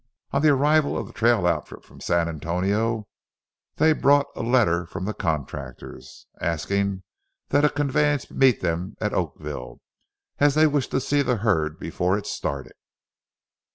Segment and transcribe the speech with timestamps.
[0.31, 3.07] On the arrival of the trail outfit from San Antonio,
[3.75, 7.03] they brought a letter from the contractors, asking
[7.49, 9.79] that a conveyance meet them at Oakville,
[10.39, 12.73] as they wished to see the herd before it started.